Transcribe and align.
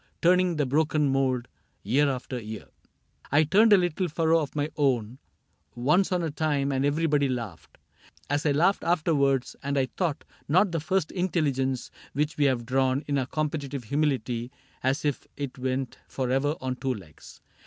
Turning 0.19 0.55
the 0.55 0.65
broken 0.65 1.07
mould, 1.11 1.47
year 1.83 2.09
after 2.09 2.41
year.'..." 2.41 2.71
I 3.39 3.43
turned 3.43 3.71
a 3.71 3.77
little 3.77 4.07
furrow 4.07 4.39
of 4.39 4.55
my 4.55 4.71
own 4.75 5.19
Once 5.75 6.11
on 6.11 6.23
a 6.23 6.31
time, 6.31 6.71
and 6.71 6.83
everybody 6.83 7.29
laughed— 7.29 7.77
As 8.27 8.43
I 8.43 8.51
laughed 8.51 8.83
afterwards; 8.83 9.55
and 9.61 9.77
I 9.77 9.89
doubt 9.97 10.23
not 10.47 10.71
The 10.71 10.79
First 10.79 11.11
Intelligence, 11.11 11.91
which 12.13 12.35
we 12.39 12.45
have 12.45 12.65
drawn 12.65 13.03
In 13.05 13.19
our 13.19 13.27
competitive 13.27 13.83
humility 13.83 14.51
As 14.81 15.05
if 15.05 15.27
it 15.37 15.59
went 15.59 15.99
forever 16.07 16.55
on 16.59 16.77
two 16.77 16.95
legs. 16.95 17.39